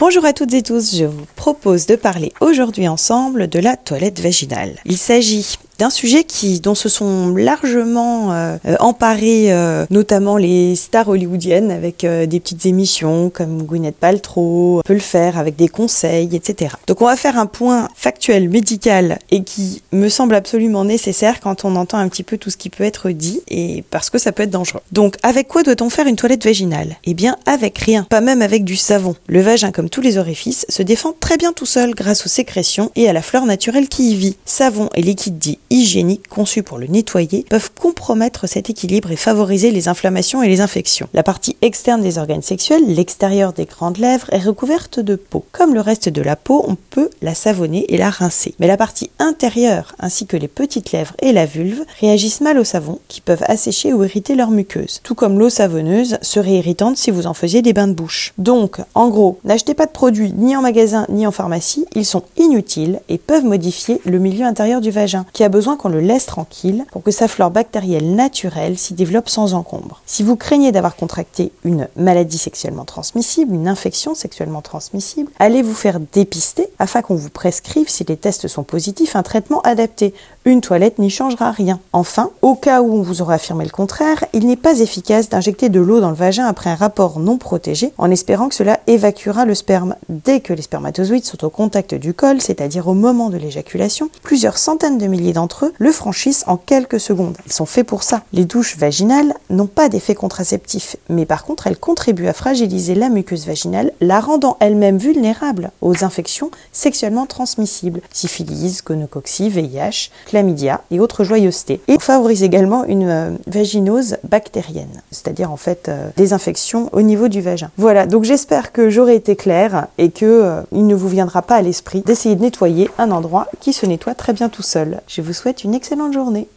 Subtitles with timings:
[0.00, 4.20] Bonjour à toutes et tous, je vous propose de parler aujourd'hui ensemble de la toilette
[4.20, 4.76] vaginale.
[4.84, 10.74] Il s'agit d'un sujet qui dont se sont largement euh, euh, emparés euh, notamment les
[10.74, 16.34] stars hollywoodiennes avec des petites émissions comme Gwyneth Paltrow peut le faire avec des conseils
[16.34, 16.74] etc.
[16.86, 21.64] Donc on va faire un point factuel médical et qui me semble absolument nécessaire quand
[21.64, 24.32] on entend un petit peu tout ce qui peut être dit et parce que ça
[24.32, 24.80] peut être dangereux.
[24.92, 26.96] Donc avec quoi doit-on faire une toilette vaginale?
[27.04, 29.14] Eh bien avec rien, pas même avec du savon.
[29.28, 32.90] Le vagin comme tous les orifices se défend très bien tout seul grâce aux sécrétions
[32.96, 34.36] et à la flore naturelle qui y vit.
[34.44, 39.70] Savon et liquide dit hygiéniques conçus pour le nettoyer peuvent compromettre cet équilibre et favoriser
[39.70, 41.08] les inflammations et les infections.
[41.14, 45.44] La partie externe des organes sexuels, l'extérieur des grandes lèvres, est recouverte de peau.
[45.52, 48.54] Comme le reste de la peau, on peut la savonner et la rincer.
[48.58, 52.64] Mais la partie intérieure, ainsi que les petites lèvres et la vulve, réagissent mal au
[52.64, 55.00] savon, qui peuvent assécher ou irriter leur muqueuse.
[55.02, 58.32] Tout comme l'eau savonneuse serait irritante si vous en faisiez des bains de bouche.
[58.38, 62.22] Donc, en gros, n'achetez pas de produits ni en magasin ni en pharmacie, ils sont
[62.36, 66.26] inutiles et peuvent modifier le milieu intérieur du vagin, qui a besoin qu'on le laisse
[66.26, 70.02] tranquille pour que sa flore bactérielle naturelle s'y développe sans encombre.
[70.06, 75.74] Si vous craignez d'avoir contracté une maladie sexuellement transmissible, une infection sexuellement transmissible, allez vous
[75.74, 80.14] faire dépister afin qu'on vous prescrive, si les tests sont positifs, un traitement adapté.
[80.44, 81.80] Une toilette n'y changera rien.
[81.92, 85.68] Enfin, au cas où on vous aura affirmé le contraire, il n'est pas efficace d'injecter
[85.68, 89.44] de l'eau dans le vagin après un rapport non protégé en espérant que cela évacuera
[89.44, 89.96] le sperme.
[90.08, 94.58] Dès que les spermatozoïdes sont au contact du col, c'est-à-dire au moment de l'éjaculation, plusieurs
[94.58, 95.47] centaines de milliers d'entre
[95.78, 97.36] le franchissent en quelques secondes.
[97.46, 98.22] Ils sont faits pour ça.
[98.32, 103.08] Les douches vaginales n'ont pas d'effet contraceptif, mais par contre elles contribuent à fragiliser la
[103.08, 111.00] muqueuse vaginale, la rendant elle-même vulnérable aux infections sexuellement transmissibles, syphilis, gonococcie, VIH, chlamydia et
[111.00, 116.88] autres joyeusetés, et favorisent également une euh, vaginose bactérienne, c'est-à-dire en fait euh, des infections
[116.92, 117.70] au niveau du vagin.
[117.76, 121.56] Voilà, donc j'espère que j'aurai été claire et que euh, il ne vous viendra pas
[121.56, 125.00] à l'esprit d'essayer de nettoyer un endroit qui se nettoie très bien tout seul.
[125.06, 126.48] Je vous souhaite une excellente journée.